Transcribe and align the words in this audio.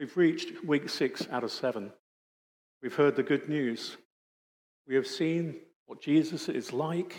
We've 0.00 0.16
reached 0.16 0.64
week 0.64 0.88
six 0.88 1.28
out 1.30 1.44
of 1.44 1.52
seven. 1.52 1.92
We've 2.82 2.94
heard 2.94 3.16
the 3.16 3.22
good 3.22 3.50
news. 3.50 3.98
We 4.88 4.94
have 4.94 5.06
seen 5.06 5.56
what 5.84 6.00
Jesus 6.00 6.48
is 6.48 6.72
like 6.72 7.14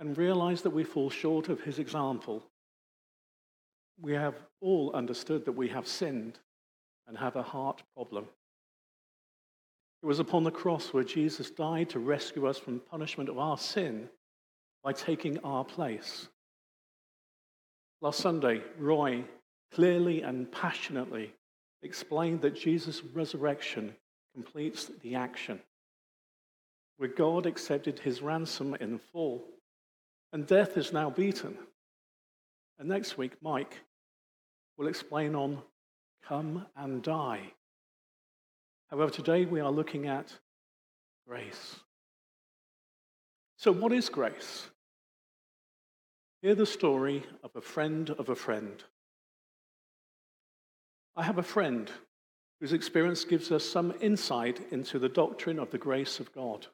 and 0.00 0.18
realized 0.18 0.64
that 0.64 0.70
we 0.70 0.82
fall 0.82 1.10
short 1.10 1.48
of 1.48 1.60
his 1.60 1.78
example. 1.78 2.42
We 4.00 4.14
have 4.14 4.34
all 4.60 4.90
understood 4.94 5.44
that 5.44 5.52
we 5.52 5.68
have 5.68 5.86
sinned 5.86 6.40
and 7.06 7.16
have 7.16 7.36
a 7.36 7.42
heart 7.44 7.84
problem. 7.94 8.24
It 10.02 10.06
was 10.06 10.18
upon 10.18 10.42
the 10.42 10.50
cross 10.50 10.92
where 10.92 11.04
Jesus 11.04 11.52
died 11.52 11.90
to 11.90 12.00
rescue 12.00 12.48
us 12.48 12.58
from 12.58 12.80
punishment 12.90 13.28
of 13.28 13.38
our 13.38 13.56
sin 13.56 14.08
by 14.82 14.92
taking 14.92 15.38
our 15.44 15.64
place. 15.64 16.26
Last 18.00 18.18
Sunday, 18.18 18.60
Roy 18.76 19.22
clearly 19.70 20.22
and 20.22 20.50
passionately 20.50 21.32
explained 21.82 22.42
that 22.42 22.54
Jesus' 22.54 23.02
resurrection 23.02 23.94
completes 24.34 24.90
the 25.02 25.14
action, 25.14 25.60
where 26.96 27.08
God 27.08 27.46
accepted 27.46 27.98
his 27.98 28.22
ransom 28.22 28.74
in 28.76 28.98
full, 28.98 29.42
and 30.32 30.46
death 30.46 30.76
is 30.76 30.92
now 30.92 31.10
beaten. 31.10 31.58
And 32.78 32.88
next 32.88 33.18
week, 33.18 33.32
Mike 33.42 33.80
will 34.76 34.88
explain 34.88 35.34
on 35.34 35.62
come 36.26 36.66
and 36.76 37.02
die. 37.02 37.52
However, 38.90 39.10
today 39.10 39.44
we 39.44 39.60
are 39.60 39.70
looking 39.70 40.06
at 40.06 40.32
grace. 41.26 41.76
So, 43.56 43.72
what 43.72 43.92
is 43.92 44.08
grace? 44.08 44.68
Hear 46.42 46.54
the 46.54 46.66
story 46.66 47.24
of 47.44 47.54
a 47.54 47.60
friend 47.60 48.10
of 48.10 48.28
a 48.28 48.34
friend. 48.34 48.82
I 51.14 51.24
have 51.24 51.38
a 51.38 51.42
friend 51.42 51.90
whose 52.60 52.72
experience 52.72 53.24
gives 53.24 53.52
us 53.52 53.64
some 53.64 53.92
insight 54.00 54.60
into 54.70 54.98
the 54.98 55.08
doctrine 55.08 55.58
of 55.58 55.70
the 55.70 55.78
grace 55.78 56.20
of 56.20 56.32
God. 56.32 56.66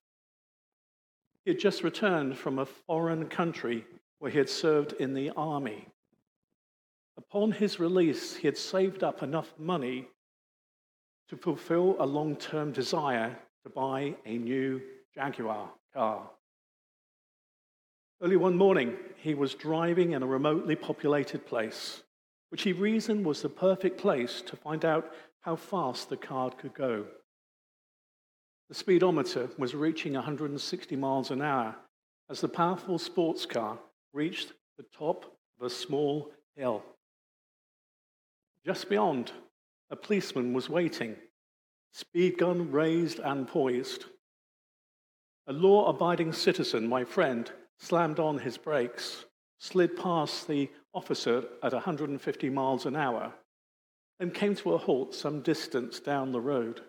He 1.45 1.51
had 1.51 1.59
just 1.59 1.83
returned 1.83 2.37
from 2.37 2.59
a 2.59 2.67
foreign 2.67 3.27
country 3.29 3.85
where 4.19 4.31
he 4.31 4.39
had 4.39 4.49
served 4.49 4.93
in 4.95 5.15
the 5.15 5.31
army. 5.31 5.89
Upon 7.17 7.51
his 7.51 7.81
release, 7.81 8.37
he 8.37 8.47
had 8.47 8.57
saved 8.57 9.03
up 9.03 9.23
enough 9.23 9.53
money 9.59 10.09
to 11.29 11.37
fulfill 11.37 11.97
a 11.99 12.07
long 12.07 12.37
term 12.37 12.71
desire 12.71 13.37
to 13.65 13.71
buy 13.71 14.15
a 14.25 14.39
new 14.39 14.81
Jaguar 15.15 15.71
car. 15.93 16.31
Early 18.23 18.37
one 18.37 18.57
morning, 18.57 18.97
he 19.17 19.35
was 19.35 19.55
driving 19.55 20.13
in 20.13 20.23
a 20.23 20.27
remotely 20.27 20.77
populated 20.77 21.47
place 21.47 22.03
which 22.51 22.63
he 22.63 22.73
reasoned 22.73 23.25
was 23.25 23.43
the 23.43 23.49
perfect 23.49 23.99
place 23.99 24.43
to 24.43 24.57
find 24.57 24.85
out 24.85 25.13
how 25.41 25.57
fast 25.57 26.09
the 26.09 26.17
car 26.17 26.51
could 26.51 26.75
go. 26.75 27.07
The 28.69 28.75
speedometer 28.75 29.49
was 29.57 29.75
reaching 29.75 30.15
160 30.15 30.97
miles 30.97 31.31
an 31.31 31.43
hour 31.43 31.77
as 32.31 32.41
the 32.41 32.49
powerful 32.49 32.99
sports 32.99 33.47
car 33.47 33.79
reached 34.13 34.53
the 34.77 34.85
top 34.97 35.25
of 35.59 35.67
a 35.67 35.71
small 35.71 36.31
hill. 36.57 36.83
Just 38.65 38.89
beyond, 38.91 39.33
a 39.91 39.97
policeman 39.97 40.53
was 40.53 40.69
waiting, 40.69 41.17
speed 41.93 42.37
gun 42.37 42.71
raised 42.71 43.19
and 43.21 43.49
poised. 43.49 44.05
A 45.47 45.53
law 45.53 45.89
abiding 45.89 46.35
citizen, 46.35 46.87
my 46.87 47.05
friend, 47.05 47.51
slammed 47.79 48.19
on 48.19 48.39
his 48.39 48.59
brakes, 48.59 49.25
slid 49.59 49.97
past 49.97 50.47
the 50.47 50.69
officer 50.95 51.45
at 51.63 51.73
150 51.73 52.51
miles 52.51 52.87
an 52.87 52.97
hour 52.97 53.33
and 54.21 54.35
came 54.35 54.55
to 54.57 54.75
a 54.75 54.79
halt 54.79 55.15
some 55.15 55.43
distance 55.43 56.01
down 56.01 56.33
the 56.33 56.41
road. 56.41 56.81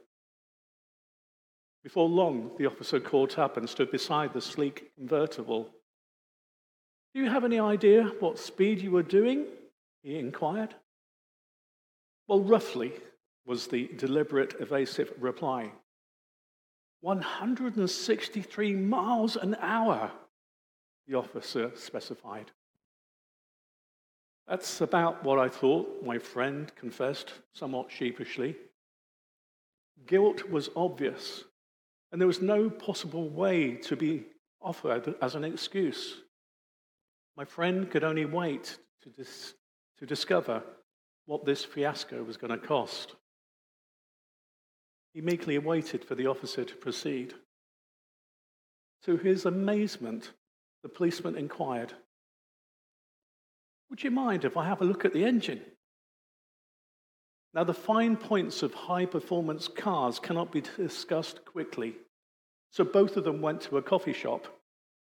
Before 1.84 2.10
long, 2.10 2.52
the 2.58 2.66
officer 2.66 3.00
caught 3.00 3.38
up 3.38 3.56
and 3.56 3.70
stood 3.70 3.92
beside 3.92 4.34
the 4.34 4.42
sleek 4.42 4.92
convertible. 4.96 5.70
Do 7.14 7.22
you 7.22 7.30
have 7.30 7.44
any 7.44 7.60
idea 7.60 8.12
what 8.20 8.40
speed 8.40 8.82
you 8.82 8.92
were 8.92 9.04
doing? 9.04 9.46
he 10.02 10.18
inquired. 10.18 10.76
Well, 12.28 12.42
roughly, 12.42 12.94
was 13.46 13.68
the 13.68 13.90
deliberate, 13.98 14.56
evasive 14.60 15.12
reply. 15.20 15.72
163 17.02 18.74
miles 18.76 19.36
an 19.36 19.56
hour, 19.60 20.12
the 21.08 21.16
officer 21.16 21.72
specified. 21.76 22.52
That's 24.50 24.82
about 24.82 25.24
what 25.24 25.38
I 25.38 25.48
thought, 25.48 26.04
my 26.04 26.18
friend 26.18 26.74
confessed 26.76 27.34
somewhat 27.54 27.92
sheepishly. 27.92 28.56
Guilt 30.08 30.50
was 30.50 30.72
obvious, 30.76 31.44
and 32.12 32.20
there 32.20 32.28
was 32.28 32.42
no 32.42 32.68
possible 32.68 33.30
way 33.30 33.76
to 33.76 33.96
be 33.96 34.26
offered 34.60 35.14
as 35.22 35.36
an 35.36 35.44
excuse. 35.44 36.22
My 37.38 37.46
friend 37.46 37.92
could 37.92 38.04
only 38.04 38.26
wait 38.26 38.80
to, 39.04 39.10
dis- 39.10 39.54
to 40.00 40.08
discover 40.08 40.64
what 41.28 41.46
this 41.46 41.64
fiasco 41.64 42.24
was 42.24 42.38
going 42.38 42.60
to 42.60 42.68
cost. 42.68 43.16
He 45.14 45.22
meekly 45.22 45.60
waited 45.60 46.04
for 46.04 46.16
the 46.16 46.26
officer 46.26 46.66
to 46.66 46.76
proceed. 46.76 47.36
To 49.06 49.16
his 49.16 49.46
amazement, 49.46 50.32
the 50.82 50.90
policeman 50.90 51.38
inquired, 51.38 51.94
would 53.90 54.04
you 54.04 54.12
mind 54.12 54.46
if 54.46 54.58
I 54.58 54.66
have 54.66 54.82
a 54.82 54.86
look 54.86 55.06
at 55.06 55.14
the 55.14 55.26
engine? 55.26 55.62
Now, 57.54 57.64
the 57.64 57.74
fine 57.74 58.16
points 58.16 58.62
of 58.62 58.74
high 58.74 59.06
performance 59.06 59.68
cars 59.68 60.20
cannot 60.20 60.52
be 60.52 60.62
discussed 60.62 61.44
quickly, 61.46 61.96
so 62.70 62.84
both 62.84 63.18
of 63.18 63.24
them 63.24 63.42
went 63.42 63.62
to 63.62 63.78
a 63.78 63.82
coffee 63.82 64.14
shop 64.14 64.46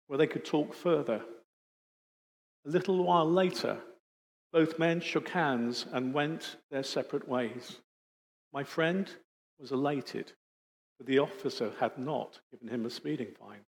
where 0.07 0.19
they 0.19 0.27
could 0.27 0.45
talk 0.45 0.75
further. 0.75 1.23
A 2.67 2.69
little 2.69 3.05
while 3.05 3.31
later, 3.31 3.79
both 4.51 4.79
men 4.79 5.01
shook 5.01 5.29
hands 5.29 5.85
and 5.93 6.15
went 6.15 6.57
their 6.71 6.83
separate 6.83 7.29
ways. 7.29 7.81
My 8.53 8.65
friend 8.65 9.11
was 9.59 9.73
elated, 9.73 10.33
but 10.97 11.07
the 11.07 11.19
officer 11.19 11.73
had 11.79 11.99
not 11.99 12.41
given 12.51 12.69
him 12.69 12.87
a 12.87 12.91
speeding 12.91 13.35
fine. 13.39 13.61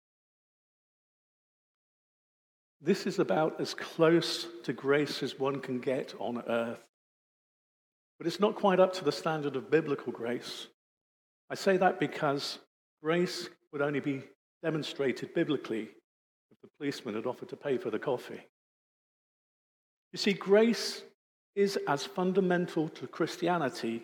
This 2.81 3.05
is 3.05 3.19
about 3.19 3.59
as 3.59 3.73
close 3.73 4.47
to 4.63 4.73
grace 4.73 5.21
as 5.21 5.37
one 5.37 5.59
can 5.59 5.79
get 5.79 6.13
on 6.17 6.41
earth. 6.47 6.79
But 8.17 8.27
it's 8.27 8.39
not 8.39 8.55
quite 8.55 8.79
up 8.79 8.93
to 8.93 9.03
the 9.03 9.11
standard 9.11 9.55
of 9.55 9.69
biblical 9.69 10.13
grace. 10.13 10.67
I 11.49 11.55
say 11.55 11.77
that 11.77 11.99
because 11.99 12.59
grace 13.03 13.49
would 13.71 13.81
only 13.81 13.99
be 13.99 14.23
demonstrated 14.63 15.33
biblically 15.33 15.89
if 16.51 16.61
the 16.61 16.69
policeman 16.77 17.15
had 17.15 17.25
offered 17.25 17.49
to 17.49 17.57
pay 17.57 17.77
for 17.77 17.89
the 17.89 17.99
coffee. 17.99 18.41
You 20.11 20.17
see, 20.17 20.33
grace 20.33 21.03
is 21.55 21.77
as 21.87 22.05
fundamental 22.05 22.89
to 22.89 23.07
Christianity 23.07 24.03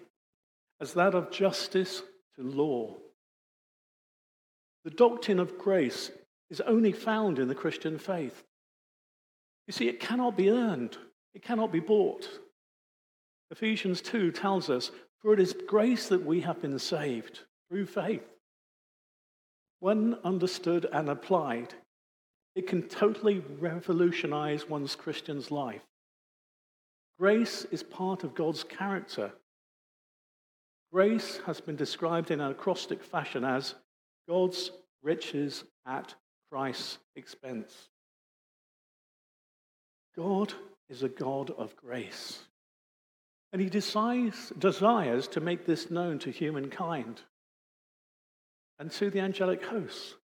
as 0.81 0.94
that 0.94 1.16
of 1.16 1.31
justice 1.31 2.03
to 2.36 2.44
law. 2.44 2.96
The 4.84 4.92
doctrine 4.92 5.40
of 5.40 5.57
grace 5.57 6.12
is 6.50 6.62
only 6.62 6.92
found 6.92 7.40
in 7.40 7.47
the 7.47 7.56
Christian 7.56 7.97
faith. 7.97 8.44
You 9.68 9.74
see, 9.74 9.88
it 9.88 10.00
cannot 10.00 10.38
be 10.38 10.50
earned, 10.50 10.98
it 11.34 11.42
cannot 11.42 11.72
be 11.72 11.80
bought. 11.80 12.30
Ephesians 13.52 14.02
2 14.02 14.31
tells 14.31 14.70
us, 14.70 14.92
For 15.22 15.34
it 15.34 15.40
is 15.40 15.56
grace 15.68 16.09
that 16.09 16.26
we 16.26 16.42
have 16.42 16.62
been 16.62 16.78
saved 16.80 17.42
through 17.70 17.86
faith. 17.88 18.24
When 19.80 20.16
understood 20.24 20.88
and 20.92 21.09
applied, 21.09 21.74
it 22.56 22.68
can 22.68 22.84
totally 22.84 23.44
revolutionize 23.59 24.68
one's 24.68 24.96
Christian's 24.96 25.52
life. 25.52 25.84
Grace 27.20 27.66
is 27.72 27.84
part 27.84 28.24
of 28.24 28.36
God's 28.36 28.64
character. 28.64 29.31
Grace 30.92 31.39
has 31.45 31.60
been 31.60 31.75
described 31.75 32.31
in 32.31 32.39
an 32.39 32.51
acrostic 32.51 33.04
fashion 33.04 33.44
as 33.44 33.75
God's 34.28 34.72
riches 35.04 35.63
at 35.86 36.16
Christ's 36.50 36.98
expense. 37.16 37.89
God 40.17 40.53
is 40.89 41.03
a 41.03 41.09
God 41.09 41.51
of 41.51 41.75
grace. 41.75 42.39
And 43.51 43.62
he 43.62 43.69
decides, 43.69 44.51
desires 44.57 45.27
to 45.29 45.39
make 45.39 45.65
this 45.65 45.89
known 45.89 46.19
to 46.19 46.31
humankind 46.31 47.21
and 48.79 48.91
to 48.91 49.09
the 49.09 49.21
angelic 49.21 49.63
hosts. 49.65 50.15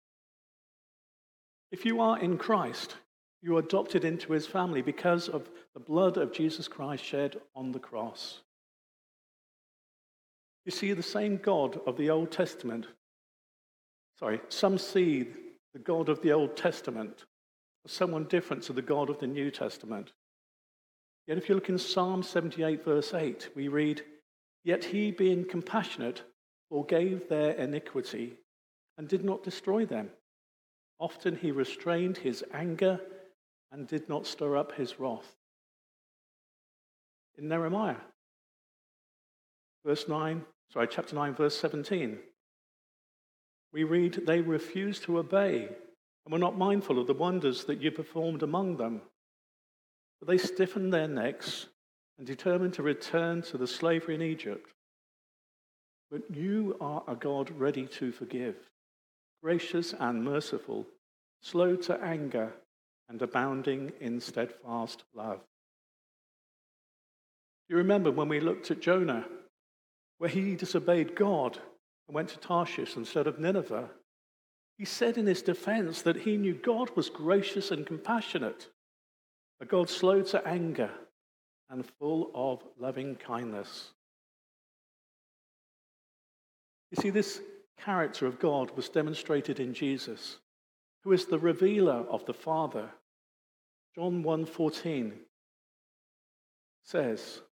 If 1.71 1.85
you 1.85 2.01
are 2.01 2.19
in 2.19 2.38
Christ, 2.38 2.95
you 3.41 3.55
are 3.55 3.59
adopted 3.59 4.03
into 4.03 4.33
his 4.33 4.45
family 4.45 4.81
because 4.81 5.29
of 5.29 5.49
the 5.73 5.79
blood 5.79 6.17
of 6.17 6.33
Jesus 6.33 6.67
Christ 6.67 7.03
shed 7.03 7.39
on 7.55 7.71
the 7.71 7.79
cross. 7.79 8.41
You 10.65 10.71
see, 10.71 10.93
the 10.93 11.01
same 11.01 11.38
God 11.38 11.79
of 11.88 11.97
the 11.97 12.09
Old 12.09 12.31
Testament, 12.31 12.85
sorry, 14.19 14.41
some 14.49 14.77
see 14.77 15.27
the 15.73 15.79
God 15.79 16.09
of 16.09 16.21
the 16.21 16.33
Old 16.33 16.55
Testament 16.55 17.25
someone 17.88 18.25
different 18.25 18.63
to 18.63 18.74
the 18.74 18.81
God 18.81 19.10
of 19.10 19.19
the 19.19 19.28
New 19.28 19.51
Testament. 19.51 20.12
Yet 21.28 21.38
if 21.38 21.50
you 21.50 21.56
look 21.56 21.69
in 21.69 21.78
Psalm 21.78 22.24
78, 22.24 22.83
verse 22.83 23.13
8, 23.13 23.50
we 23.56 23.68
read, 23.68 24.04
Yet 24.63 24.83
he, 24.83 25.12
being 25.12 25.45
compassionate, 25.45 26.24
forgave 26.69 27.28
their 27.28 27.51
iniquity 27.51 28.33
and 28.98 29.07
did 29.07 29.24
not 29.24 29.44
destroy 29.44 29.86
them. 29.86 30.10
Often 31.00 31.38
he 31.38 31.51
restrained 31.51 32.18
his 32.18 32.44
anger 32.54 33.00
and 33.72 33.88
did 33.88 34.07
not 34.07 34.27
stir 34.27 34.56
up 34.56 34.74
his 34.74 35.00
wrath. 35.00 35.36
In 37.38 37.48
Nehemiah, 37.48 37.95
verse 39.86 40.07
9, 40.07 40.44
sorry, 40.72 40.88
chapter 40.92 41.16
9, 41.16 41.34
verse 41.34 41.57
17, 41.57 42.19
we 43.74 43.84
read, 43.84 44.25
They 44.27 44.42
refused 44.42 45.04
to 45.04 45.18
obey 45.18 45.69
and 46.25 46.31
were 46.31 46.39
not 46.39 46.57
mindful 46.57 47.00
of 47.00 47.07
the 47.07 47.13
wonders 47.13 47.65
that 47.65 47.81
you 47.81 47.91
performed 47.91 48.44
among 48.44 48.77
them. 48.77 49.01
But 50.19 50.27
they 50.27 50.38
stiffened 50.38 50.94
their 50.94 51.07
necks 51.07 51.68
and 52.18 52.27
determined 52.27 52.75
to 52.75 52.83
return 52.83 53.41
to 53.44 53.57
the 53.57 53.68
slavery 53.68 54.15
in 54.15 54.21
Egypt. 54.21 54.71
But 56.12 56.21
you 56.35 56.77
are 56.79 57.03
a 57.07 57.15
God 57.15 57.50
ready 57.51 57.88
to 57.88 58.12
forgive, 58.12 58.56
gracious 59.41 59.94
and 60.00 60.23
merciful, 60.23 60.85
slow 61.41 61.75
to 61.77 62.00
anger, 62.03 62.53
and 63.09 63.21
abounding 63.21 63.91
in 64.00 64.21
steadfast 64.21 65.03
love. 65.15 65.41
You 67.67 67.77
remember 67.77 68.12
when 68.12 68.29
we 68.29 68.39
looked 68.39 68.69
at 68.69 68.81
Jonah, 68.81 69.25
where 70.17 70.29
he 70.29 70.56
disobeyed 70.56 71.15
God 71.15 71.57
and 72.07 72.15
went 72.15 72.29
to 72.29 72.38
Tarshish 72.38 72.95
instead 72.95 73.27
of 73.27 73.39
Nineveh? 73.39 73.89
He 74.81 74.86
said 74.86 75.19
in 75.19 75.28
his 75.28 75.44
defense 75.44 76.01
that 76.01 76.16
he 76.16 76.38
knew 76.38 76.56
God 76.56 76.89
was 76.95 77.07
gracious 77.07 77.69
and 77.69 77.86
compassionate, 77.86 78.68
a 79.60 79.66
God 79.66 79.92
slow 79.92 80.24
to 80.24 80.48
anger 80.48 80.89
and 81.69 81.86
full 82.00 82.31
of 82.33 82.63
loving 82.80 83.16
kindness. 83.16 83.92
You 86.89 87.00
see, 87.00 87.12
this 87.12 87.42
character 87.78 88.25
of 88.25 88.39
God 88.39 88.75
was 88.75 88.89
demonstrated 88.89 89.60
in 89.60 89.75
Jesus, 89.75 90.39
who 91.04 91.12
is 91.12 91.27
the 91.27 91.38
revealer 91.38 92.04
of 92.10 92.25
the 92.25 92.34
Father. 92.34 92.89
John 93.94 94.24
1:14 94.24 95.27
says, 96.81 97.44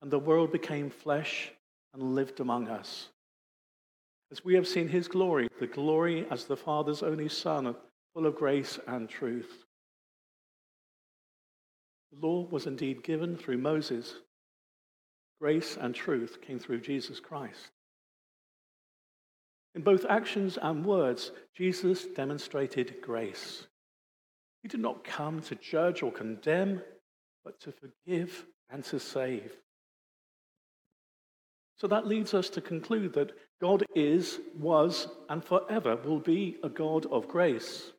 "And 0.00 0.08
the 0.08 0.20
world 0.20 0.52
became 0.52 0.88
flesh 0.88 1.50
and 1.92 2.14
lived 2.14 2.38
among 2.38 2.68
us. 2.68 3.08
As 4.34 4.44
we 4.44 4.56
have 4.56 4.66
seen 4.66 4.88
his 4.88 5.06
glory, 5.06 5.46
the 5.60 5.68
glory 5.68 6.28
as 6.28 6.46
the 6.46 6.56
Father's 6.56 7.04
only 7.04 7.28
Son, 7.28 7.76
full 8.14 8.26
of 8.26 8.34
grace 8.34 8.80
and 8.84 9.08
truth." 9.08 9.64
The 12.10 12.18
law 12.18 12.44
was 12.48 12.66
indeed 12.66 13.04
given 13.04 13.36
through 13.36 13.58
Moses. 13.58 14.16
Grace 15.40 15.76
and 15.76 15.94
truth 15.94 16.40
came 16.40 16.58
through 16.58 16.80
Jesus 16.80 17.20
Christ. 17.20 17.70
In 19.76 19.82
both 19.84 20.04
actions 20.06 20.58
and 20.58 20.84
words, 20.84 21.30
Jesus 21.54 22.04
demonstrated 22.04 23.00
grace. 23.00 23.68
He 24.62 24.68
did 24.68 24.80
not 24.80 25.04
come 25.04 25.42
to 25.42 25.54
judge 25.54 26.02
or 26.02 26.10
condemn, 26.10 26.82
but 27.44 27.60
to 27.60 27.70
forgive 27.70 28.48
and 28.68 28.82
to 28.86 28.98
save. 28.98 29.56
So 31.84 31.88
that 31.88 32.06
leads 32.06 32.32
us 32.32 32.48
to 32.48 32.62
conclude 32.62 33.12
that 33.12 33.32
God 33.60 33.84
is, 33.94 34.40
was, 34.58 35.06
and 35.28 35.44
forever 35.44 35.96
will 35.96 36.18
be 36.18 36.56
a 36.62 36.70
God 36.70 37.04
of 37.12 37.28
grace. 37.28 37.92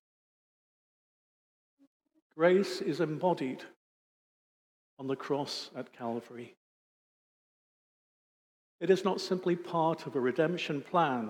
Grace 2.36 2.82
is 2.82 3.00
embodied 3.00 3.64
on 4.98 5.06
the 5.06 5.16
cross 5.16 5.70
at 5.76 5.94
Calvary. 5.94 6.56
It 8.82 8.90
is 8.90 9.06
not 9.06 9.22
simply 9.22 9.56
part 9.56 10.08
of 10.08 10.16
a 10.16 10.20
redemption 10.20 10.82
plan, 10.82 11.30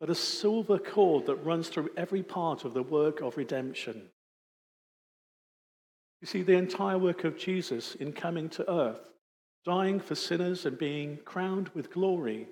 but 0.00 0.08
a 0.08 0.14
silver 0.14 0.78
cord 0.78 1.26
that 1.26 1.44
runs 1.44 1.68
through 1.68 1.90
every 1.98 2.22
part 2.22 2.64
of 2.64 2.72
the 2.72 2.82
work 2.82 3.20
of 3.20 3.36
redemption. 3.36 4.08
You 6.22 6.26
see, 6.26 6.40
the 6.40 6.56
entire 6.56 6.96
work 6.96 7.24
of 7.24 7.36
Jesus 7.36 7.94
in 7.96 8.14
coming 8.14 8.48
to 8.48 8.72
earth, 8.72 9.10
dying 9.64 10.00
for 10.00 10.14
sinners 10.14 10.66
and 10.66 10.78
being 10.78 11.18
crowned 11.24 11.68
with 11.74 11.92
glory, 11.92 12.48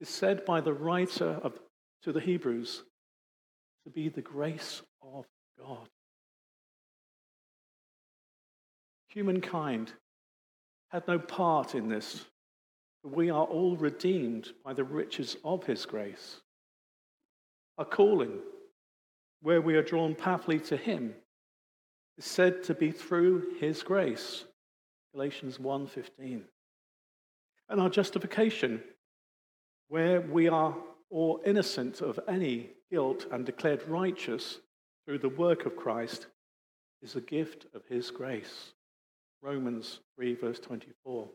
is 0.00 0.08
said 0.08 0.44
by 0.44 0.60
the 0.60 0.72
writer 0.72 1.38
of, 1.42 1.58
to 2.02 2.12
the 2.12 2.20
Hebrews 2.20 2.82
to 3.84 3.90
be 3.90 4.08
the 4.08 4.22
grace 4.22 4.82
of 5.02 5.26
God. 5.58 5.88
Humankind 9.08 9.92
had 10.88 11.06
no 11.06 11.18
part 11.18 11.74
in 11.74 11.88
this, 11.88 12.24
for 13.02 13.08
we 13.08 13.30
are 13.30 13.44
all 13.44 13.76
redeemed 13.76 14.48
by 14.64 14.72
the 14.72 14.84
riches 14.84 15.36
of 15.44 15.64
his 15.64 15.86
grace. 15.86 16.40
Our 17.78 17.84
calling, 17.84 18.38
where 19.42 19.60
we 19.60 19.74
are 19.74 19.82
drawn 19.82 20.14
powerfully 20.14 20.60
to 20.60 20.76
him, 20.76 21.14
is 22.16 22.24
said 22.24 22.62
to 22.64 22.74
be 22.74 22.90
through 22.90 23.54
his 23.60 23.82
grace. 23.82 24.44
Galatians 25.14 25.58
1:15. 25.60 26.44
And 27.68 27.80
our 27.80 27.88
justification, 27.88 28.82
where 29.86 30.20
we 30.20 30.48
are 30.48 30.76
all 31.08 31.40
innocent 31.46 32.00
of 32.00 32.18
any 32.26 32.70
guilt 32.90 33.26
and 33.30 33.46
declared 33.46 33.84
righteous 33.84 34.58
through 35.04 35.18
the 35.18 35.28
work 35.28 35.66
of 35.66 35.76
Christ, 35.76 36.26
is 37.00 37.14
a 37.14 37.20
gift 37.20 37.66
of 37.74 37.86
his 37.86 38.10
grace. 38.10 38.74
Romans 39.40 40.00
3, 40.16 40.34
verse 40.34 40.58
24. 40.58 41.30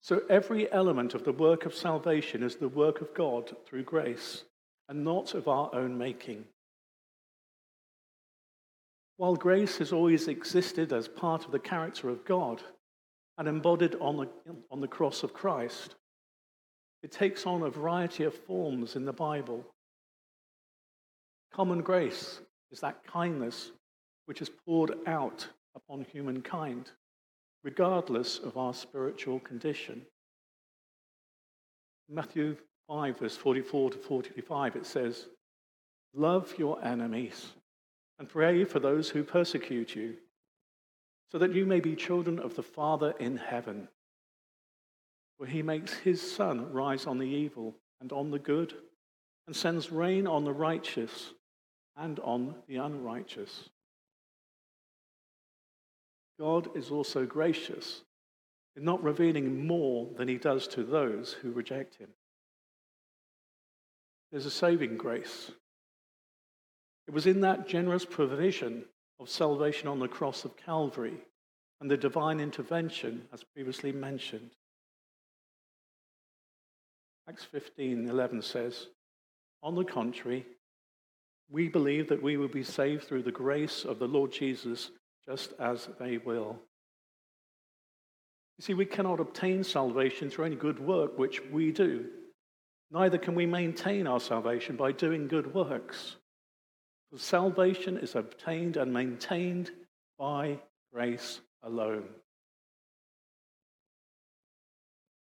So 0.00 0.24
every 0.30 0.70
element 0.70 1.14
of 1.14 1.24
the 1.24 1.32
work 1.32 1.66
of 1.66 1.74
salvation 1.74 2.44
is 2.44 2.56
the 2.56 2.68
work 2.68 3.00
of 3.00 3.12
God 3.12 3.56
through 3.66 3.82
grace 3.82 4.44
and 4.88 5.02
not 5.02 5.34
of 5.34 5.48
our 5.48 5.74
own 5.74 5.98
making. 5.98 6.46
While 9.18 9.34
grace 9.34 9.78
has 9.78 9.92
always 9.92 10.28
existed 10.28 10.92
as 10.92 11.08
part 11.08 11.44
of 11.44 11.50
the 11.50 11.58
character 11.58 12.08
of 12.08 12.24
God 12.24 12.62
and 13.36 13.48
embodied 13.48 13.96
on 14.00 14.16
the, 14.16 14.28
on 14.70 14.80
the 14.80 14.86
cross 14.86 15.24
of 15.24 15.34
Christ, 15.34 15.96
it 17.02 17.10
takes 17.10 17.44
on 17.44 17.62
a 17.62 17.68
variety 17.68 18.22
of 18.22 18.32
forms 18.32 18.94
in 18.94 19.04
the 19.04 19.12
Bible. 19.12 19.66
Common 21.52 21.80
grace 21.80 22.40
is 22.70 22.78
that 22.78 23.04
kindness 23.04 23.72
which 24.26 24.40
is 24.40 24.52
poured 24.64 24.94
out 25.08 25.48
upon 25.74 26.06
humankind, 26.12 26.92
regardless 27.64 28.38
of 28.38 28.56
our 28.56 28.72
spiritual 28.72 29.40
condition. 29.40 30.00
Matthew 32.08 32.56
5, 32.86 33.18
verse 33.18 33.36
44 33.36 33.90
to 33.90 33.98
45, 33.98 34.76
it 34.76 34.86
says, 34.86 35.26
Love 36.14 36.54
your 36.56 36.82
enemies 36.84 37.48
and 38.18 38.28
pray 38.28 38.64
for 38.64 38.80
those 38.80 39.10
who 39.10 39.22
persecute 39.22 39.94
you, 39.94 40.16
so 41.30 41.38
that 41.38 41.54
you 41.54 41.66
may 41.66 41.80
be 41.80 41.94
children 41.94 42.38
of 42.38 42.56
the 42.56 42.62
Father 42.62 43.14
in 43.18 43.36
heaven, 43.36 43.88
For 45.38 45.46
he 45.46 45.62
makes 45.62 45.94
his 45.94 46.20
sun 46.20 46.72
rise 46.72 47.06
on 47.06 47.18
the 47.18 47.26
evil 47.26 47.76
and 48.00 48.12
on 48.12 48.30
the 48.30 48.38
good, 48.38 48.74
and 49.46 49.54
sends 49.54 49.90
rain 49.90 50.26
on 50.26 50.44
the 50.44 50.52
righteous 50.52 51.32
and 51.96 52.18
on 52.20 52.54
the 52.66 52.76
unrighteous. 52.76 53.70
God 56.38 56.76
is 56.76 56.90
also 56.90 57.24
gracious 57.24 58.02
in 58.76 58.84
not 58.84 59.02
revealing 59.02 59.66
more 59.66 60.08
than 60.16 60.28
he 60.28 60.36
does 60.36 60.68
to 60.68 60.84
those 60.84 61.32
who 61.32 61.50
reject 61.50 61.96
him. 61.96 62.08
There's 64.30 64.46
a 64.46 64.50
saving 64.50 64.96
grace. 64.98 65.50
It 67.08 67.14
was 67.14 67.26
in 67.26 67.40
that 67.40 67.66
generous 67.66 68.04
provision 68.04 68.84
of 69.18 69.30
salvation 69.30 69.88
on 69.88 69.98
the 69.98 70.08
cross 70.08 70.44
of 70.44 70.58
Calvary 70.58 71.16
and 71.80 71.90
the 71.90 71.96
divine 71.96 72.38
intervention, 72.38 73.22
as 73.32 73.42
previously 73.42 73.92
mentioned. 73.92 74.50
Acts 77.26 77.44
15 77.44 78.08
11 78.08 78.42
says, 78.42 78.88
On 79.62 79.74
the 79.74 79.84
contrary, 79.84 80.44
we 81.50 81.68
believe 81.68 82.10
that 82.10 82.22
we 82.22 82.36
will 82.36 82.48
be 82.48 82.62
saved 82.62 83.04
through 83.04 83.22
the 83.22 83.32
grace 83.32 83.86
of 83.86 83.98
the 83.98 84.06
Lord 84.08 84.30
Jesus 84.30 84.90
just 85.24 85.54
as 85.58 85.88
they 85.98 86.18
will. 86.18 86.58
You 88.58 88.64
see, 88.64 88.74
we 88.74 88.84
cannot 88.84 89.20
obtain 89.20 89.64
salvation 89.64 90.28
through 90.28 90.44
any 90.44 90.56
good 90.56 90.78
work 90.78 91.18
which 91.18 91.42
we 91.50 91.72
do. 91.72 92.06
Neither 92.90 93.16
can 93.16 93.34
we 93.34 93.46
maintain 93.46 94.06
our 94.06 94.20
salvation 94.20 94.76
by 94.76 94.92
doing 94.92 95.26
good 95.26 95.54
works. 95.54 96.16
For 97.10 97.18
salvation 97.18 97.96
is 97.96 98.14
obtained 98.14 98.76
and 98.76 98.92
maintained 98.92 99.70
by 100.18 100.60
grace 100.92 101.40
alone. 101.62 102.08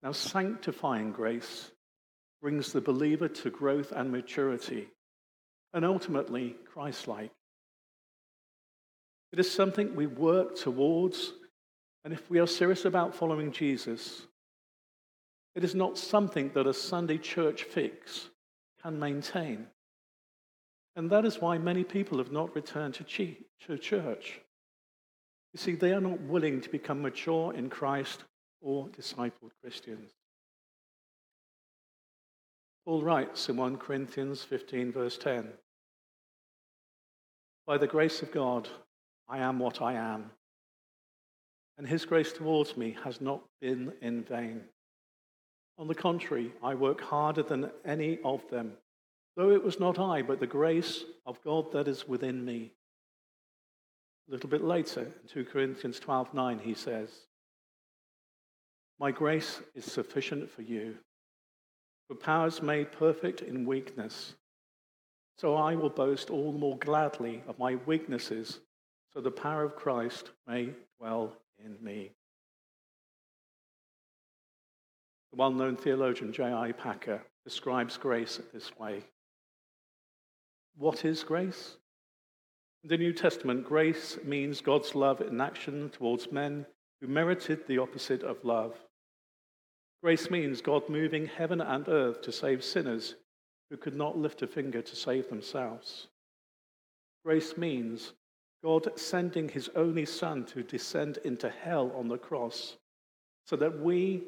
Now, 0.02 0.12
sanctifying 0.12 1.12
grace 1.12 1.70
brings 2.40 2.72
the 2.72 2.80
believer 2.80 3.28
to 3.28 3.50
growth 3.50 3.92
and 3.92 4.10
maturity, 4.10 4.88
and 5.72 5.84
ultimately 5.84 6.56
Christ 6.72 7.06
like. 7.06 7.30
It 9.32 9.38
is 9.38 9.50
something 9.50 9.94
we 9.94 10.06
work 10.06 10.56
towards. 10.56 11.32
And 12.04 12.12
if 12.12 12.28
we 12.28 12.40
are 12.40 12.48
serious 12.48 12.84
about 12.84 13.14
following 13.14 13.52
Jesus, 13.52 14.26
It 15.54 15.64
is 15.64 15.74
not 15.74 15.98
something 15.98 16.50
that 16.54 16.66
a 16.66 16.72
Sunday 16.72 17.18
church 17.18 17.64
fix 17.64 18.30
can 18.82 18.98
maintain. 18.98 19.66
And 20.94 21.08
that 21.10 21.24
is 21.24 21.40
why 21.40 21.58
many 21.58 21.84
people 21.84 22.18
have 22.18 22.32
not 22.32 22.54
returned 22.54 22.94
to 22.94 23.04
church. 23.04 24.40
You 25.52 25.58
see, 25.58 25.74
they 25.74 25.92
are 25.92 26.00
not 26.00 26.20
willing 26.20 26.60
to 26.60 26.68
become 26.68 27.02
mature 27.02 27.52
in 27.54 27.70
Christ 27.70 28.24
or 28.60 28.88
discipled 28.88 29.52
Christians. 29.62 30.10
Paul 32.84 33.02
writes 33.02 33.48
in 33.48 33.56
1 33.56 33.76
Corinthians 33.76 34.42
15, 34.42 34.92
verse 34.92 35.16
10 35.16 35.52
By 37.66 37.78
the 37.78 37.86
grace 37.86 38.22
of 38.22 38.32
God, 38.32 38.68
I 39.28 39.38
am 39.38 39.58
what 39.58 39.80
I 39.80 39.94
am, 39.94 40.30
and 41.78 41.86
his 41.86 42.04
grace 42.04 42.32
towards 42.32 42.76
me 42.76 42.96
has 43.04 43.20
not 43.20 43.42
been 43.60 43.92
in 44.02 44.24
vain. 44.24 44.62
On 45.78 45.86
the 45.86 45.94
contrary, 45.94 46.52
I 46.62 46.74
work 46.74 47.00
harder 47.00 47.42
than 47.42 47.70
any 47.84 48.18
of 48.24 48.42
them, 48.50 48.72
though 49.36 49.50
it 49.50 49.62
was 49.62 49.80
not 49.80 49.98
I, 49.98 50.22
but 50.22 50.40
the 50.40 50.46
grace 50.46 51.04
of 51.26 51.42
God 51.42 51.72
that 51.72 51.88
is 51.88 52.06
within 52.06 52.44
me. 52.44 52.72
A 54.28 54.32
little 54.32 54.48
bit 54.48 54.62
later, 54.62 55.00
in 55.02 55.28
2 55.28 55.44
Corinthians 55.44 55.98
12:9, 56.00 56.60
he 56.60 56.74
says, 56.74 57.10
My 58.98 59.10
grace 59.10 59.60
is 59.74 59.84
sufficient 59.84 60.50
for 60.50 60.62
you, 60.62 60.98
for 62.08 62.14
power 62.14 62.46
is 62.46 62.62
made 62.62 62.92
perfect 62.92 63.42
in 63.42 63.66
weakness. 63.66 64.34
So 65.38 65.54
I 65.56 65.74
will 65.74 65.90
boast 65.90 66.30
all 66.30 66.52
the 66.52 66.58
more 66.58 66.76
gladly 66.78 67.42
of 67.48 67.58
my 67.58 67.76
weaknesses, 67.86 68.60
so 69.12 69.20
the 69.20 69.30
power 69.30 69.64
of 69.64 69.76
Christ 69.76 70.30
may 70.46 70.68
dwell 70.98 71.32
in 71.58 71.76
me. 71.82 72.12
The 75.32 75.36
well 75.36 75.50
known 75.50 75.76
theologian 75.76 76.32
J.I. 76.32 76.72
Packer 76.72 77.22
describes 77.44 77.96
grace 77.96 78.38
this 78.52 78.76
way 78.78 79.02
What 80.76 81.04
is 81.04 81.22
grace? 81.22 81.76
In 82.82 82.88
the 82.88 82.98
New 82.98 83.12
Testament, 83.12 83.64
grace 83.64 84.18
means 84.24 84.60
God's 84.60 84.94
love 84.94 85.20
in 85.20 85.40
action 85.40 85.90
towards 85.90 86.32
men 86.32 86.66
who 87.00 87.06
merited 87.06 87.66
the 87.66 87.78
opposite 87.78 88.22
of 88.22 88.44
love. 88.44 88.74
Grace 90.02 90.30
means 90.30 90.60
God 90.60 90.88
moving 90.88 91.26
heaven 91.26 91.60
and 91.60 91.88
earth 91.88 92.22
to 92.22 92.32
save 92.32 92.64
sinners 92.64 93.14
who 93.70 93.76
could 93.76 93.94
not 93.94 94.18
lift 94.18 94.42
a 94.42 94.46
finger 94.46 94.82
to 94.82 94.96
save 94.96 95.28
themselves. 95.28 96.08
Grace 97.24 97.56
means 97.56 98.12
God 98.64 98.98
sending 98.98 99.48
his 99.48 99.70
only 99.76 100.04
Son 100.04 100.44
to 100.46 100.62
descend 100.62 101.18
into 101.24 101.48
hell 101.48 101.92
on 101.96 102.08
the 102.08 102.18
cross 102.18 102.76
so 103.46 103.56
that 103.56 103.78
we, 103.78 104.22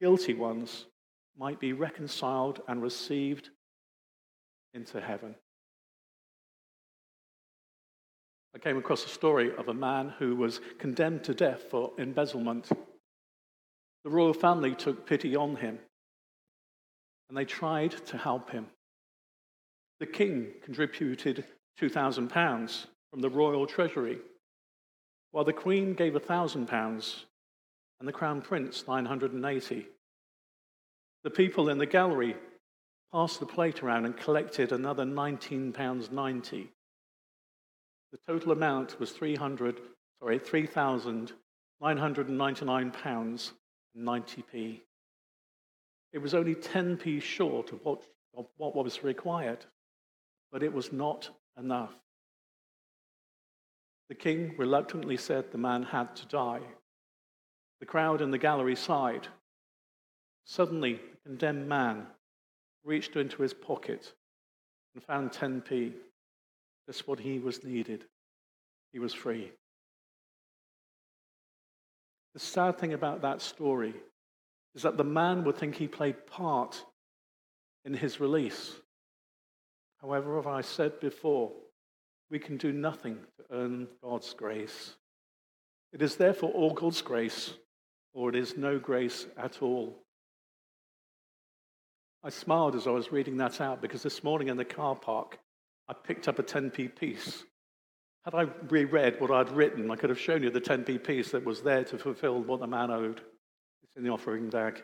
guilty 0.00 0.34
ones, 0.34 0.86
might 1.38 1.60
be 1.60 1.72
reconciled 1.72 2.60
and 2.68 2.82
received 2.82 3.50
into 4.74 5.00
heaven. 5.00 5.34
I 8.54 8.58
came 8.58 8.76
across 8.76 9.04
a 9.04 9.08
story 9.08 9.54
of 9.54 9.68
a 9.68 9.74
man 9.74 10.14
who 10.18 10.34
was 10.34 10.60
condemned 10.78 11.24
to 11.24 11.34
death 11.34 11.64
for 11.70 11.92
embezzlement. 11.98 12.68
The 14.04 14.10
royal 14.10 14.34
family 14.34 14.74
took 14.74 15.06
pity 15.06 15.36
on 15.36 15.56
him 15.56 15.78
and 17.28 17.36
they 17.38 17.44
tried 17.44 17.92
to 18.06 18.18
help 18.18 18.50
him. 18.50 18.66
The 20.00 20.06
king 20.06 20.54
contributed 20.64 21.44
£2,000 21.80 22.86
from 23.10 23.20
the 23.20 23.30
royal 23.30 23.66
treasury, 23.66 24.18
while 25.30 25.44
the 25.44 25.52
queen 25.52 25.94
gave 25.94 26.14
£1,000 26.14 27.24
and 28.00 28.08
the 28.08 28.12
crown 28.12 28.42
prince 28.42 28.88
980. 28.88 29.86
The 31.22 31.30
people 31.30 31.68
in 31.68 31.78
the 31.78 31.86
gallery 31.86 32.34
passed 33.12 33.38
the 33.38 33.46
plate 33.46 33.82
around 33.82 34.06
and 34.06 34.16
collected 34.16 34.72
another 34.72 35.04
£19.90. 35.04 36.68
The 38.12 38.18
total 38.26 38.52
amount 38.52 38.98
was 38.98 39.12
300, 39.12 39.80
sorry, 40.18 40.38
3,999 40.38 42.90
pounds 42.90 43.52
90p. 43.96 44.80
It 46.12 46.18
was 46.18 46.34
only 46.34 46.56
10p 46.56 47.22
short 47.22 47.72
of 47.72 47.84
what, 47.84 48.02
of 48.36 48.46
what 48.56 48.74
was 48.74 49.04
required, 49.04 49.64
but 50.50 50.62
it 50.62 50.72
was 50.72 50.92
not 50.92 51.30
enough. 51.56 51.94
The 54.08 54.16
king 54.16 54.56
reluctantly 54.58 55.16
said 55.16 55.52
the 55.52 55.58
man 55.58 55.84
had 55.84 56.16
to 56.16 56.26
die. 56.26 56.62
The 57.78 57.86
crowd 57.86 58.20
in 58.20 58.32
the 58.32 58.38
gallery 58.38 58.74
sighed. 58.74 59.28
Suddenly, 60.44 60.94
the 60.94 61.28
condemned 61.28 61.68
man 61.68 62.08
reached 62.82 63.14
into 63.14 63.42
his 63.42 63.54
pocket 63.54 64.12
and 64.94 65.04
found 65.04 65.30
10p. 65.30 65.92
That's 66.90 67.06
what 67.06 67.20
he 67.20 67.38
was 67.38 67.62
needed. 67.62 68.04
He 68.92 68.98
was 68.98 69.14
free. 69.14 69.52
The 72.34 72.40
sad 72.40 72.78
thing 72.78 72.94
about 72.94 73.22
that 73.22 73.40
story 73.40 73.94
is 74.74 74.82
that 74.82 74.96
the 74.96 75.04
man 75.04 75.44
would 75.44 75.56
think 75.56 75.76
he 75.76 75.86
played 75.86 76.26
part 76.26 76.84
in 77.84 77.94
his 77.94 78.18
release. 78.18 78.72
However, 80.00 80.36
as 80.40 80.48
I 80.48 80.62
said 80.62 80.98
before, 80.98 81.52
we 82.28 82.40
can 82.40 82.56
do 82.56 82.72
nothing 82.72 83.18
to 83.36 83.44
earn 83.56 83.86
God's 84.02 84.34
grace. 84.34 84.96
It 85.92 86.02
is 86.02 86.16
therefore 86.16 86.50
all 86.50 86.74
God's 86.74 87.02
grace, 87.02 87.54
or 88.14 88.30
it 88.30 88.34
is 88.34 88.56
no 88.56 88.80
grace 88.80 89.26
at 89.36 89.62
all. 89.62 89.96
I 92.24 92.30
smiled 92.30 92.74
as 92.74 92.88
I 92.88 92.90
was 92.90 93.12
reading 93.12 93.36
that 93.36 93.60
out 93.60 93.80
because 93.80 94.02
this 94.02 94.24
morning 94.24 94.48
in 94.48 94.56
the 94.56 94.64
car 94.64 94.96
park, 94.96 95.38
I 95.90 95.92
picked 95.92 96.28
up 96.28 96.38
a 96.38 96.42
10p 96.44 96.94
piece. 96.94 97.42
Had 98.24 98.36
I 98.36 98.42
reread 98.68 99.20
what 99.20 99.32
I'd 99.32 99.50
written, 99.50 99.90
I 99.90 99.96
could 99.96 100.08
have 100.08 100.20
shown 100.20 100.40
you 100.40 100.48
the 100.48 100.60
10p 100.60 101.02
piece 101.02 101.32
that 101.32 101.44
was 101.44 101.62
there 101.62 101.82
to 101.82 101.98
fulfill 101.98 102.40
what 102.44 102.60
the 102.60 102.66
man 102.68 102.92
owed. 102.92 103.20
It's 103.82 103.96
in 103.96 104.04
the 104.04 104.10
offering 104.10 104.48
bag. 104.50 104.80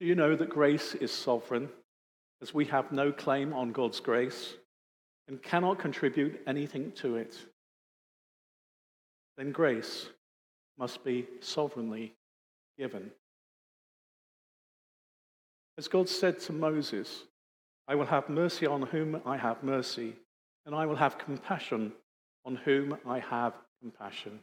Do 0.00 0.06
you 0.06 0.14
know 0.14 0.36
that 0.36 0.50
grace 0.50 0.94
is 0.94 1.10
sovereign, 1.10 1.70
as 2.42 2.52
we 2.52 2.66
have 2.66 2.92
no 2.92 3.10
claim 3.10 3.54
on 3.54 3.72
God's 3.72 4.00
grace 4.00 4.52
and 5.28 5.42
cannot 5.42 5.78
contribute 5.78 6.42
anything 6.46 6.92
to 6.96 7.16
it? 7.16 7.38
Then 9.38 9.50
grace 9.50 10.10
must 10.78 11.04
be 11.04 11.26
sovereignly 11.40 12.12
given. 12.76 13.12
As 15.78 15.88
God 15.88 16.08
said 16.08 16.38
to 16.40 16.52
Moses, 16.52 17.24
I 17.88 17.94
will 17.94 18.06
have 18.06 18.28
mercy 18.28 18.66
on 18.66 18.82
whom 18.82 19.20
I 19.24 19.36
have 19.36 19.62
mercy, 19.62 20.14
and 20.66 20.74
I 20.74 20.86
will 20.86 20.96
have 20.96 21.18
compassion 21.18 21.92
on 22.44 22.56
whom 22.56 22.96
I 23.06 23.20
have 23.20 23.54
compassion. 23.80 24.40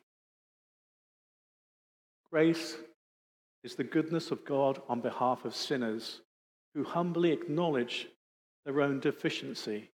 Grace 2.31 2.77
is 3.63 3.75
the 3.75 3.83
goodness 3.83 4.31
of 4.31 4.45
God 4.45 4.81
on 4.88 5.01
behalf 5.01 5.45
of 5.45 5.55
sinners 5.55 6.21
who 6.74 6.83
humbly 6.83 7.31
acknowledge 7.31 8.07
their 8.65 8.81
own 8.81 9.00
deficiency 9.00 9.89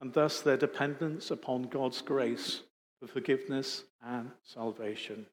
and 0.00 0.12
thus 0.12 0.40
their 0.40 0.56
dependence 0.56 1.30
upon 1.30 1.64
God's 1.64 2.00
grace 2.00 2.62
for 3.00 3.06
forgiveness 3.06 3.84
and 4.02 4.30
salvation. 4.42 5.26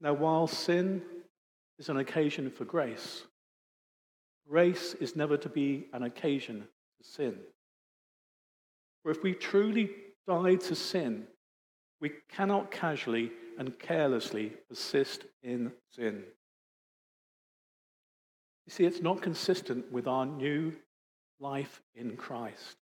Now, 0.00 0.12
while 0.12 0.46
sin 0.46 1.02
is 1.78 1.88
an 1.88 1.98
occasion 1.98 2.50
for 2.50 2.64
grace. 2.64 3.24
Grace 4.48 4.94
is 4.94 5.16
never 5.16 5.36
to 5.36 5.48
be 5.48 5.86
an 5.92 6.02
occasion 6.04 6.60
to 6.98 7.08
sin. 7.08 7.36
For 9.02 9.10
if 9.10 9.22
we 9.22 9.34
truly 9.34 9.90
die 10.26 10.56
to 10.56 10.74
sin, 10.74 11.26
we 12.00 12.12
cannot 12.28 12.70
casually 12.70 13.32
and 13.58 13.78
carelessly 13.78 14.52
persist 14.68 15.24
in 15.42 15.72
sin. 15.90 16.24
You 18.66 18.72
see, 18.72 18.84
it's 18.84 19.00
not 19.00 19.22
consistent 19.22 19.90
with 19.92 20.06
our 20.06 20.26
new 20.26 20.72
life 21.40 21.80
in 21.94 22.16
Christ. 22.16 22.76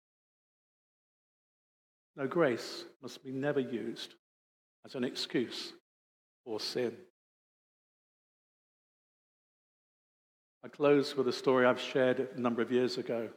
No, 2.16 2.26
grace 2.26 2.84
must 3.02 3.24
be 3.24 3.32
never 3.32 3.60
used 3.60 4.14
as 4.84 4.94
an 4.94 5.04
excuse 5.04 5.72
for 6.44 6.60
sin. 6.60 6.96
I 10.62 10.68
close 10.68 11.16
with 11.16 11.26
a 11.26 11.32
story 11.32 11.64
I've 11.64 11.80
shared 11.80 12.28
a 12.36 12.40
number 12.40 12.60
of 12.60 12.70
years 12.70 12.98
ago. 12.98 13.30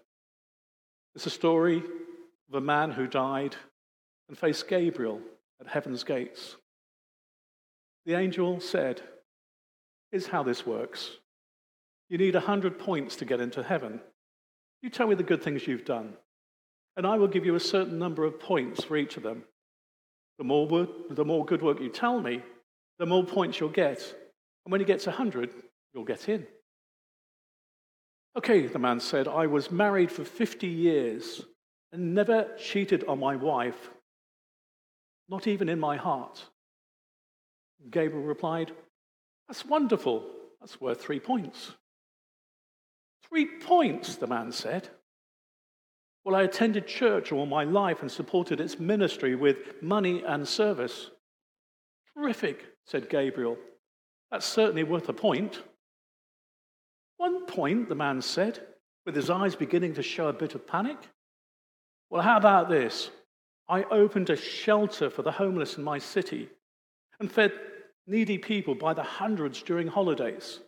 It's 1.15 1.25
a 1.25 1.29
story 1.29 1.77
of 1.77 2.55
a 2.55 2.61
man 2.61 2.91
who 2.91 3.07
died 3.07 3.55
and 4.27 4.37
faced 4.37 4.67
Gabriel 4.67 5.21
at 5.61 5.67
heaven's 5.67 6.03
gates. 6.03 6.57
The 8.05 8.15
angel 8.15 8.59
said, 8.59 9.01
Here's 10.11 10.27
how 10.27 10.43
this 10.43 10.65
works. 10.65 11.11
You 12.09 12.17
need 12.17 12.35
100 12.35 12.77
points 12.77 13.15
to 13.17 13.25
get 13.25 13.39
into 13.39 13.63
heaven. 13.63 14.01
You 14.81 14.89
tell 14.89 15.07
me 15.07 15.15
the 15.15 15.23
good 15.23 15.41
things 15.41 15.65
you've 15.65 15.85
done, 15.85 16.13
and 16.97 17.07
I 17.07 17.17
will 17.17 17.29
give 17.29 17.45
you 17.45 17.55
a 17.55 17.59
certain 17.59 17.97
number 17.97 18.25
of 18.25 18.39
points 18.39 18.83
for 18.83 18.97
each 18.97 19.15
of 19.15 19.23
them. 19.23 19.45
The 20.37 20.43
more, 20.43 20.87
the 21.09 21.23
more 21.23 21.45
good 21.45 21.61
work 21.61 21.79
you 21.79 21.89
tell 21.89 22.19
me, 22.19 22.41
the 22.99 23.05
more 23.05 23.23
points 23.23 23.59
you'll 23.59 23.69
get. 23.69 23.99
And 24.65 24.71
when 24.71 24.81
you 24.81 24.87
get 24.87 24.99
to 25.01 25.09
100, 25.09 25.51
you'll 25.93 26.03
get 26.03 26.27
in. 26.27 26.45
Okay, 28.35 28.65
the 28.65 28.79
man 28.79 28.99
said, 28.99 29.27
I 29.27 29.45
was 29.45 29.71
married 29.71 30.11
for 30.11 30.23
50 30.23 30.67
years 30.67 31.43
and 31.91 32.15
never 32.15 32.47
cheated 32.57 33.03
on 33.03 33.19
my 33.19 33.35
wife, 33.35 33.91
not 35.29 35.45
even 35.45 35.69
in 35.69 35.79
my 35.79 35.97
heart. 35.97 36.43
Gabriel 37.91 38.25
replied, 38.25 38.71
That's 39.47 39.65
wonderful. 39.65 40.25
That's 40.59 40.81
worth 40.81 41.01
three 41.01 41.19
points. 41.19 41.73
Three 43.29 43.45
points, 43.45 44.15
the 44.15 44.27
man 44.27 44.51
said. 44.51 44.89
Well, 46.23 46.35
I 46.35 46.43
attended 46.43 46.87
church 46.87 47.31
all 47.31 47.45
my 47.45 47.65
life 47.65 48.01
and 48.01 48.09
supported 48.09 48.61
its 48.61 48.79
ministry 48.79 49.35
with 49.35 49.81
money 49.81 50.23
and 50.25 50.47
service. 50.47 51.11
Terrific, 52.15 52.65
said 52.85 53.09
Gabriel. 53.09 53.57
That's 54.31 54.45
certainly 54.45 54.83
worth 54.83 55.09
a 55.09 55.13
point. 55.13 55.61
One 57.23 57.45
point, 57.45 57.87
the 57.87 57.95
man 57.95 58.21
said, 58.21 58.59
with 59.05 59.15
his 59.15 59.29
eyes 59.29 59.55
beginning 59.55 59.93
to 59.93 60.03
show 60.03 60.27
a 60.27 60.33
bit 60.33 60.55
of 60.55 60.67
panic. 60.67 60.97
Well, 62.09 62.21
how 62.21 62.35
about 62.35 62.67
this? 62.67 63.11
I 63.69 63.83
opened 63.83 64.29
a 64.29 64.35
shelter 64.35 65.09
for 65.09 65.21
the 65.21 65.31
homeless 65.31 65.77
in 65.77 65.85
my 65.85 65.99
city 65.99 66.49
and 67.21 67.31
fed 67.31 67.53
needy 68.07 68.37
people 68.37 68.75
by 68.75 68.93
the 68.93 69.03
hundreds 69.03 69.61
during 69.61 69.87
holidays. 69.87 70.59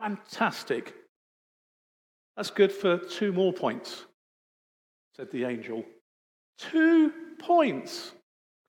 Fantastic. 0.00 0.94
That's 2.34 2.50
good 2.50 2.72
for 2.72 2.96
two 2.96 3.34
more 3.34 3.52
points, 3.52 4.06
said 5.16 5.30
the 5.30 5.44
angel. 5.44 5.84
Two 6.56 7.12
points, 7.40 8.12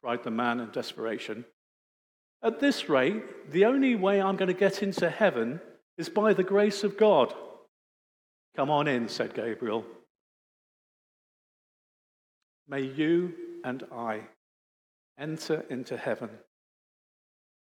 cried 0.03 0.25
the 0.25 0.31
man 0.31 0.59
in 0.59 0.69
desperation. 0.71 1.45
At 2.43 2.59
this 2.59 2.89
rate, 2.89 3.51
the 3.53 3.63
only 3.63 3.95
way 3.95 4.21
I'm 4.21 4.35
going 4.35 4.53
to 4.53 4.53
get 4.53 4.83
into 4.83 5.09
heaven 5.09 5.61
is 5.99 6.09
by 6.09 6.33
the 6.33 6.43
grace 6.43 6.83
of 6.85 6.97
God. 6.97 7.33
Come 8.55 8.71
on 8.71 8.87
in, 8.87 9.09
said 9.09 9.33
Gabriel. 9.33 9.85
May 12.69 12.81
you 12.81 13.33
and 13.65 13.83
I 13.91 14.21
enter 15.19 15.65
into 15.69 15.97
heaven 15.97 16.29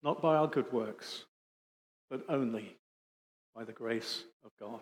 not 0.04 0.22
by 0.22 0.36
our 0.36 0.48
good 0.48 0.72
works, 0.72 1.26
but 2.12 2.24
only 2.30 2.78
by 3.56 3.64
the 3.64 3.74
grace 3.74 4.24
of 4.46 4.52
God. 4.60 4.82